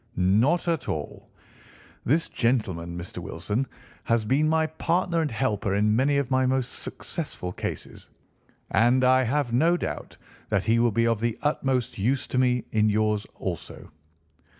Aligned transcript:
"Not 0.15 0.67
at 0.67 0.89
all. 0.89 1.29
This 2.05 2.27
gentleman, 2.27 2.97
Mr. 2.97 3.19
Wilson, 3.19 3.67
has 4.05 4.25
been 4.25 4.49
my 4.49 4.65
partner 4.65 5.21
and 5.21 5.29
helper 5.29 5.75
in 5.75 5.95
many 5.95 6.17
of 6.17 6.31
my 6.31 6.47
most 6.47 6.69
successful 6.73 7.51
cases, 7.51 8.09
and 8.71 9.03
I 9.03 9.21
have 9.21 9.53
no 9.53 9.77
doubt 9.77 10.17
that 10.49 10.63
he 10.63 10.79
will 10.79 10.89
be 10.91 11.05
of 11.05 11.19
the 11.19 11.37
utmost 11.43 11.99
use 11.99 12.25
to 12.29 12.39
me 12.39 12.65
in 12.71 12.89
yours 12.89 13.27
also." 13.35 13.91